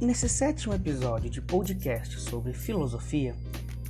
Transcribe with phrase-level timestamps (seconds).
[0.00, 3.34] Nesse sétimo episódio de podcast sobre filosofia,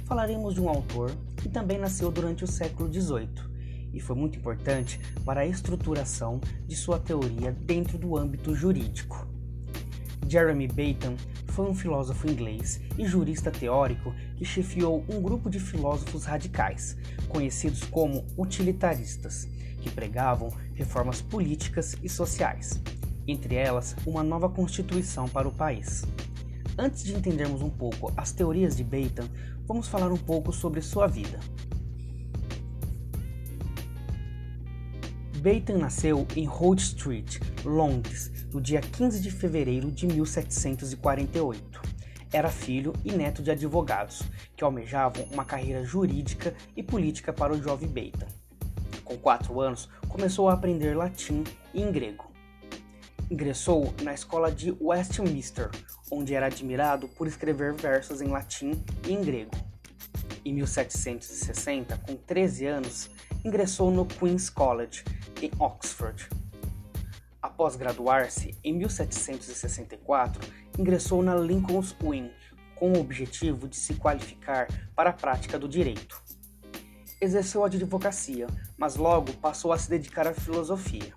[0.07, 3.29] falaremos de um autor que também nasceu durante o século XVIII
[3.93, 9.29] e foi muito importante para a estruturação de sua teoria dentro do âmbito jurídico.
[10.27, 11.15] Jeremy Bentham
[11.49, 16.97] foi um filósofo inglês e jurista teórico que chefiou um grupo de filósofos radicais,
[17.29, 19.47] conhecidos como utilitaristas,
[19.83, 22.81] que pregavam reformas políticas e sociais,
[23.29, 26.03] entre elas uma nova constituição para o país.
[26.77, 29.29] Antes de entendermos um pouco as teorias de Bentham,
[29.67, 31.39] vamos falar um pouco sobre sua vida.
[35.41, 41.81] Bentham nasceu em Holt Street, Londres, no dia 15 de fevereiro de 1748.
[42.33, 44.23] Era filho e neto de advogados
[44.57, 48.29] que almejavam uma carreira jurídica e política para o jovem Bentham.
[49.05, 52.28] Com quatro anos, começou a aprender latim e grego.
[53.31, 55.71] Ingressou na escola de Westminster,
[56.11, 59.51] onde era admirado por escrever versos em latim e em grego.
[60.43, 63.11] Em 1760, com 13 anos,
[63.45, 65.05] ingressou no Queen's College,
[65.43, 66.27] em Oxford.
[67.43, 70.41] Após graduar-se, em 1764,
[70.79, 72.31] ingressou na Lincoln's Inn
[72.77, 76.23] com o objetivo de se qualificar para a prática do direito.
[77.21, 78.47] Exerceu a advocacia,
[78.79, 81.13] mas logo passou a se dedicar à filosofia.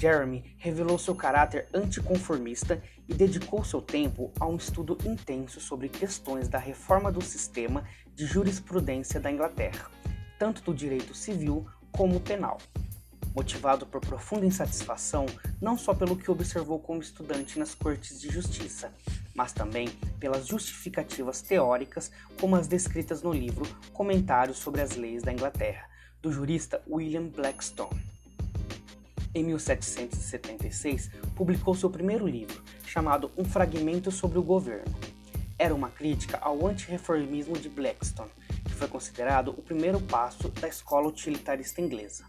[0.00, 6.48] Jeremy revelou seu caráter anticonformista e dedicou seu tempo a um estudo intenso sobre questões
[6.48, 7.84] da reforma do sistema
[8.14, 9.90] de jurisprudência da Inglaterra,
[10.38, 12.58] tanto do direito civil como penal
[13.34, 15.26] motivado por profunda insatisfação
[15.60, 18.92] não só pelo que observou como estudante nas cortes de justiça,
[19.34, 25.32] mas também pelas justificativas teóricas como as descritas no livro Comentários sobre as Leis da
[25.32, 25.88] Inglaterra,
[26.20, 28.09] do jurista William Blackstone.
[29.32, 34.92] Em 1776, publicou seu primeiro livro, chamado Um Fragmento sobre o Governo.
[35.56, 38.30] Era uma crítica ao antirreformismo de Blackstone,
[38.64, 42.24] que foi considerado o primeiro passo da escola utilitarista inglesa.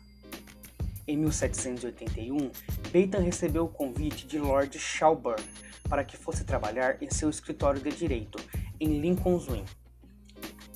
[1.08, 2.52] Em 1781,
[2.92, 5.44] Bentham recebeu o convite de Lord Shelburne
[5.90, 8.38] para que fosse trabalhar em seu escritório de direito,
[8.80, 9.66] em Lincoln's Inn.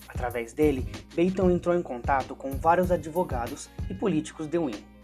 [0.08, 4.95] Através dele, Bentham entrou em contato com vários advogados e políticos de Wynne.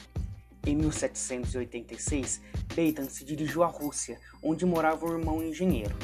[0.65, 2.41] Em 1786,
[2.75, 5.97] Bentham se dirigiu à Rússia, onde morava um irmão engenheiro,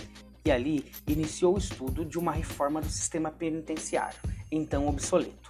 [0.43, 4.19] e ali iniciou o estudo de uma reforma do sistema penitenciário,
[4.51, 5.49] então obsoleto.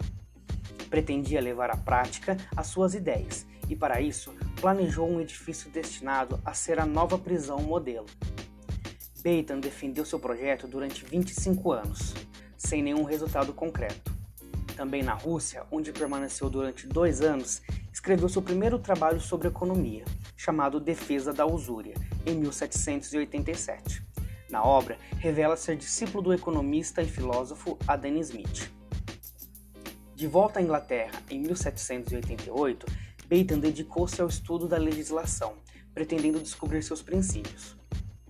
[0.89, 6.53] Pretendia levar à prática as suas ideias e, para isso, planejou um edifício destinado a
[6.53, 8.07] ser a nova prisão modelo.
[9.21, 12.13] Bentham defendeu seu projeto durante 25 anos,
[12.57, 14.16] sem nenhum resultado concreto.
[14.77, 20.05] Também na Rússia, onde permaneceu durante dois anos, escreveu seu primeiro trabalho sobre economia,
[20.37, 21.95] chamado Defesa da Usúria,
[22.27, 24.05] em 1787.
[24.51, 28.71] Na obra, revela ser discípulo do economista e filósofo Adam Smith.
[30.13, 32.85] De volta à Inglaterra em 1788,
[33.27, 35.55] Bentham dedicou-se ao estudo da legislação,
[35.91, 37.75] pretendendo descobrir seus princípios.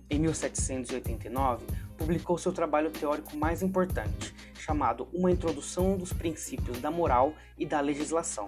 [0.08, 1.66] Em 1789,
[1.98, 7.80] publicou seu trabalho teórico mais importante, chamado Uma Introdução dos Princípios da Moral e da
[7.80, 8.46] Legislação,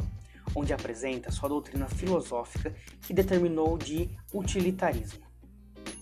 [0.55, 5.31] onde apresenta sua doutrina filosófica que determinou de utilitarismo.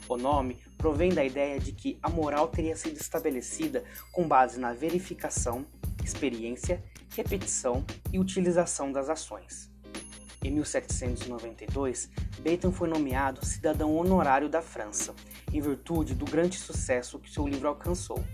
[0.08, 4.72] O nome provém da ideia de que a moral teria sido estabelecida com base na
[4.72, 5.66] verificação,
[6.02, 6.82] experiência,
[7.14, 9.70] repetição e utilização das ações.
[10.42, 12.08] Em 1792,
[12.38, 15.14] Bentham foi nomeado cidadão honorário da França,
[15.52, 18.24] em virtude do grande sucesso que seu livro alcançou.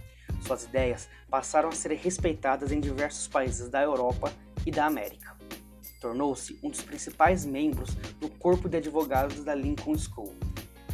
[0.44, 4.30] Suas ideias passaram a ser respeitadas em diversos países da Europa
[4.66, 5.34] e da América.
[6.02, 10.34] Tornou-se um dos principais membros do corpo de advogados da Lincoln School.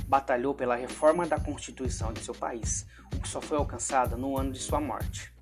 [0.07, 4.53] Batalhou pela reforma da Constituição de seu país, o que só foi alcançada no ano
[4.53, 5.33] de sua morte.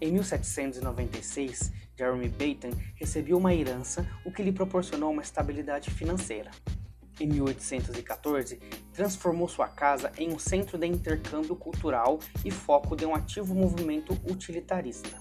[0.00, 6.50] Em 1796, Jeremy Bentham recebeu uma herança, o que lhe proporcionou uma estabilidade financeira.
[7.22, 8.58] Em 1814,
[8.92, 14.18] transformou sua casa em um centro de intercâmbio cultural e foco de um ativo movimento
[14.28, 15.16] utilitarista.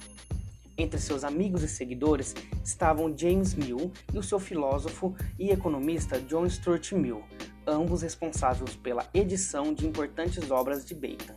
[0.75, 2.33] Entre seus amigos e seguidores
[2.65, 7.21] estavam James Mill e o seu filósofo e economista John Stuart Mill,
[7.68, 11.36] ambos responsáveis pela edição de importantes obras de Bentham.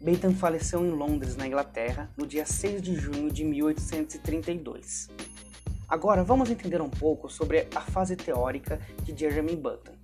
[0.00, 5.10] Bentham faleceu em Londres, na Inglaterra, no dia 6 de junho de 1832.
[5.88, 9.94] Agora vamos entender um pouco sobre a fase teórica de Jeremy Bentham.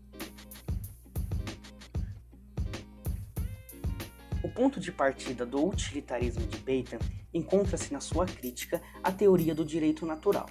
[4.43, 6.99] O ponto de partida do utilitarismo de Bentham
[7.35, 10.49] encontra-se na sua crítica à teoria do direito natural,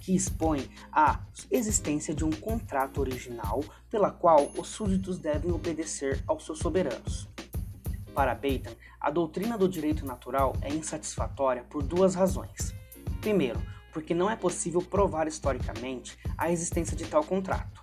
[0.00, 1.18] que expõe a
[1.50, 7.26] existência de um contrato original pela qual os súditos devem obedecer aos seus soberanos.
[8.14, 12.74] Para Bacon, a doutrina do direito natural é insatisfatória por duas razões.
[13.22, 13.60] Primeiro,
[13.94, 17.80] porque não é possível provar historicamente a existência de tal contrato.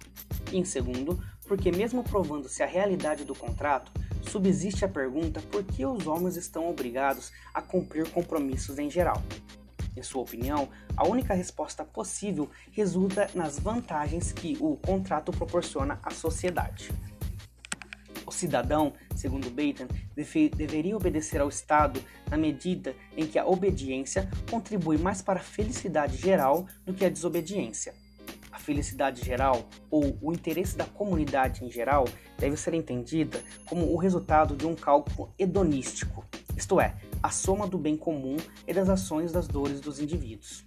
[0.51, 1.17] E em segundo,
[1.47, 3.91] porque mesmo provando-se a realidade do contrato,
[4.21, 9.23] subsiste a pergunta por que os homens estão obrigados a cumprir compromissos em geral.
[9.95, 16.11] Em sua opinião, a única resposta possível resulta nas vantagens que o contrato proporciona à
[16.11, 16.91] sociedade.
[18.41, 24.97] Cidadão, segundo Bacon, deve, deveria obedecer ao Estado na medida em que a obediência contribui
[24.97, 27.93] mais para a felicidade geral do que a desobediência.
[28.51, 32.05] A felicidade geral, ou o interesse da comunidade em geral,
[32.39, 36.25] deve ser entendida como o resultado de um cálculo hedonístico,
[36.57, 38.37] isto é, a soma do bem comum
[38.67, 40.65] e das ações das dores dos indivíduos.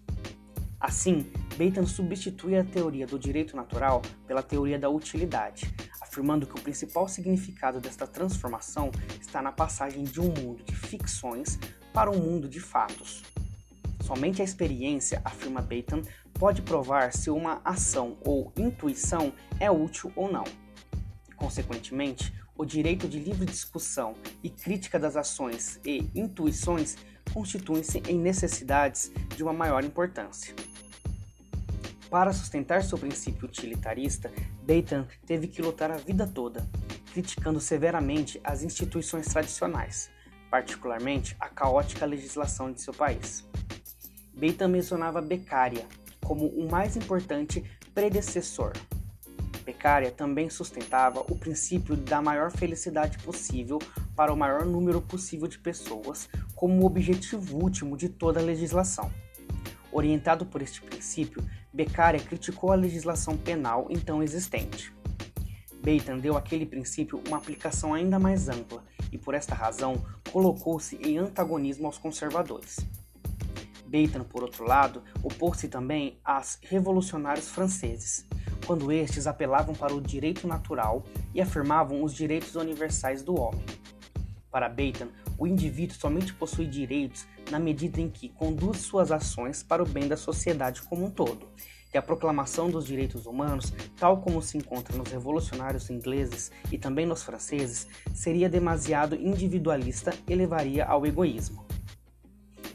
[0.79, 5.75] Assim, Bacon substitui a teoria do direito natural pela teoria da utilidade,
[6.15, 11.59] afirmando que o principal significado desta transformação está na passagem de um mundo de ficções
[11.93, 13.25] para um mundo de fatos.
[14.01, 16.03] Somente a experiência, afirma Bacon,
[16.35, 20.45] pode provar se uma ação ou intuição é útil ou não.
[21.35, 26.97] Consequentemente, o direito de livre discussão e crítica das ações e intuições
[27.33, 30.55] constituem-se em necessidades de uma maior importância.
[32.09, 34.31] Para sustentar seu princípio utilitarista,
[34.65, 36.67] Bacon teve que lutar a vida toda,
[37.13, 40.11] criticando severamente as instituições tradicionais,
[40.51, 43.47] particularmente a caótica legislação de seu país.
[44.33, 45.87] Bacon mencionava Beccaria
[46.25, 47.63] como o mais importante
[47.95, 48.73] predecessor
[49.65, 53.79] Beccaria também sustentava o princípio da maior felicidade possível
[54.15, 59.11] para o maior número possível de pessoas como o objetivo último de toda a legislação.
[59.91, 61.43] Orientado por este princípio,
[61.75, 64.95] Beccaria criticou a legislação penal então existente.
[65.83, 70.01] Bacon deu àquele princípio uma aplicação ainda mais ampla e, por esta razão,
[70.31, 72.77] colocou-se em antagonismo aos conservadores.
[73.87, 78.25] Bacon, por outro lado, opôs-se também aos revolucionários franceses,
[78.65, 81.05] quando estes apelavam para o direito natural
[81.35, 83.65] e afirmavam os direitos universais do homem.
[84.49, 89.83] Para Bacon, o indivíduo somente possui direitos na medida em que conduz suas ações para
[89.83, 91.47] o bem da sociedade como um todo,
[91.93, 97.07] e a proclamação dos direitos humanos, tal como se encontra nos revolucionários ingleses e também
[97.07, 101.65] nos franceses, seria demasiado individualista e levaria ao egoísmo.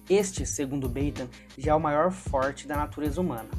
[0.09, 1.27] Este, segundo Bacon,
[1.57, 3.50] já é o maior forte da natureza humana,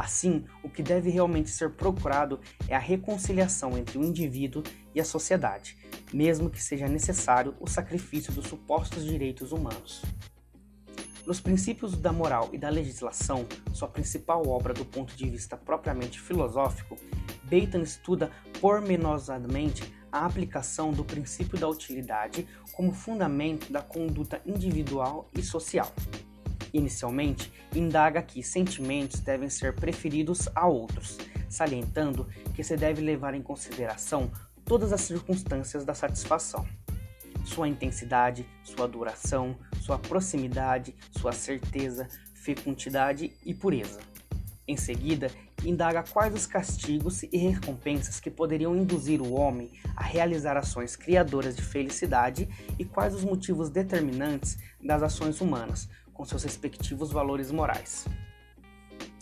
[0.00, 4.62] Assim, o que deve realmente ser procurado é a reconciliação entre o indivíduo
[4.94, 5.76] e a sociedade,
[6.10, 10.00] mesmo que seja necessário o sacrifício dos supostos direitos humanos.
[11.26, 16.18] Nos princípios da moral e da legislação, sua principal obra do ponto de vista propriamente
[16.18, 16.96] filosófico,
[17.42, 25.42] Bacon estuda pormenosadamente a aplicação do princípio da utilidade como fundamento da conduta individual e
[25.42, 25.92] social.
[26.72, 31.18] Inicialmente, indaga que sentimentos devem ser preferidos a outros,
[31.48, 34.30] salientando que se deve levar em consideração
[34.64, 36.66] todas as circunstâncias da satisfação.
[37.44, 43.98] Sua intensidade, sua duração, sua proximidade, sua certeza, fecundidade e pureza.
[44.68, 45.30] Em seguida,
[45.64, 51.56] indaga quais os castigos e recompensas que poderiam induzir o homem a realizar ações criadoras
[51.56, 52.48] de felicidade
[52.78, 55.88] e quais os motivos determinantes das ações humanas,
[56.20, 58.04] com seus respectivos valores morais.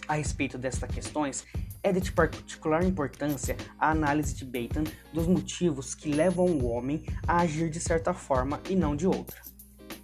[0.09, 1.47] A respeito destas questões,
[1.81, 7.43] é de particular importância a análise de Bacon dos motivos que levam o homem a
[7.43, 9.41] agir de certa forma e não de outra.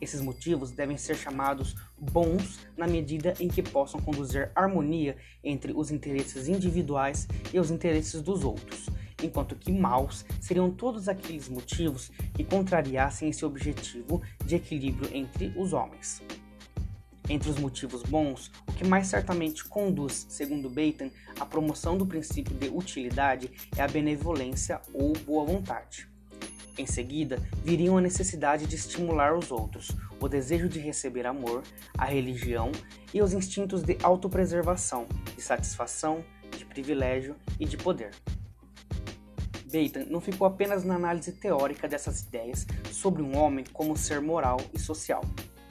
[0.01, 5.91] Esses motivos devem ser chamados bons na medida em que possam conduzir harmonia entre os
[5.91, 8.89] interesses individuais e os interesses dos outros,
[9.21, 15.73] enquanto que maus seriam todos aqueles motivos que contrariassem esse objetivo de equilíbrio entre os
[15.73, 16.23] homens.
[17.28, 22.54] Entre os motivos bons, o que mais certamente conduz, segundo Bacon, à promoção do princípio
[22.54, 26.07] de utilidade é a benevolência ou boa vontade.
[26.76, 29.90] Em seguida, viriam a necessidade de estimular os outros,
[30.21, 31.62] o desejo de receber amor,
[31.97, 32.71] a religião
[33.12, 36.23] e os instintos de autopreservação, de satisfação,
[36.54, 38.11] de privilégio e de poder.
[39.73, 44.61] Bacon não ficou apenas na análise teórica dessas ideias sobre um homem como ser moral
[44.75, 45.23] e social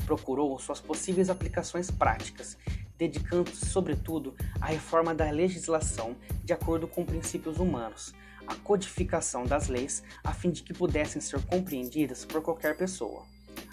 [0.04, 2.58] procurou suas possíveis aplicações práticas,
[2.98, 8.14] dedicando-se sobretudo à reforma da legislação de acordo com princípios humanos,
[8.48, 13.24] à codificação das leis a fim de que pudessem ser compreendidas por qualquer pessoa,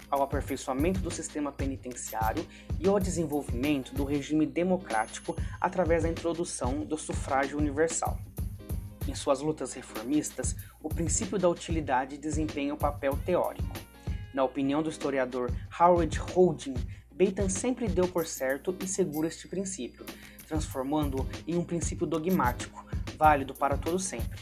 [0.09, 2.45] ao aperfeiçoamento do sistema penitenciário
[2.79, 8.17] e ao desenvolvimento do regime democrático através da introdução do sufrágio universal.
[9.07, 13.90] Em suas lutas reformistas, o princípio da utilidade desempenha um papel teórico
[14.33, 16.75] Na opinião do historiador Howard Holding,
[17.11, 20.05] Bacon sempre deu por certo e seguro este princípio,
[20.47, 22.85] transformando-o em um princípio dogmático,
[23.17, 24.39] válido para todo sempre.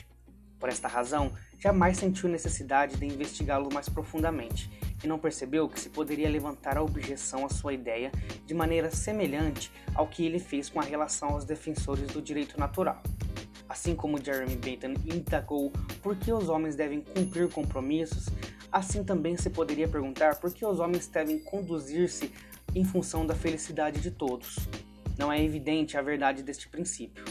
[0.60, 4.69] Por esta razão, jamais sentiu necessidade de investigá-lo mais profundamente
[5.03, 8.12] e não percebeu que se poderia levantar a objeção à sua ideia
[8.46, 13.01] de maneira semelhante ao que ele fez com a relação aos defensores do direito natural.
[13.67, 18.25] Assim como Jeremy Bentham indagou por que os homens devem cumprir compromissos,
[18.72, 22.32] assim também se poderia perguntar por que os homens devem conduzir-se
[22.76, 24.58] em função da felicidade de todos.
[25.18, 27.24] Não é evidente a verdade deste princípio.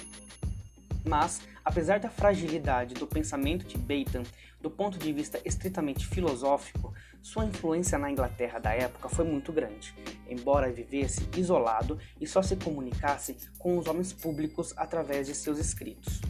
[1.04, 4.24] Mas, apesar da fragilidade do pensamento de Bentham
[4.60, 6.92] do ponto de vista estritamente filosófico,
[7.22, 9.94] sua influência na Inglaterra da época foi muito grande,
[10.28, 16.20] embora vivesse isolado e só se comunicasse com os homens públicos através de seus escritos.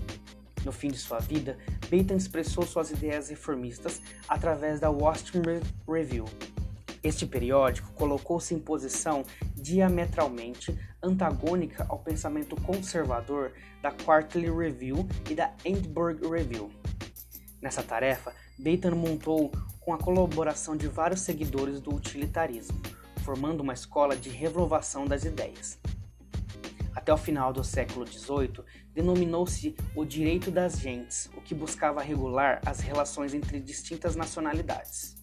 [0.65, 1.57] No fim de sua vida,
[1.89, 5.43] Bentham expressou suas ideias reformistas através da Washington
[5.89, 6.25] Review.
[7.03, 9.25] Este periódico colocou-se em posição
[9.55, 16.71] diametralmente antagônica ao pensamento conservador da Quarterly Review e da Edinburgh Review.
[17.63, 22.81] Nessa tarefa, Bentham montou com a colaboração de vários seguidores do utilitarismo,
[23.25, 25.79] formando uma escola de renovação das ideias.
[26.99, 32.61] Até o final do século XVIII, denominou-se o direito das gentes, o que buscava regular
[32.67, 35.15] as relações entre distintas nacionalidades.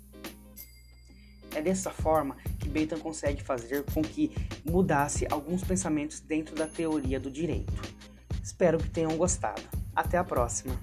[1.53, 4.31] É dessa forma que Bentham consegue fazer com que
[4.63, 7.73] mudasse alguns pensamentos dentro da teoria do direito.
[8.41, 9.61] Espero que tenham gostado.
[9.93, 10.79] Até a próxima!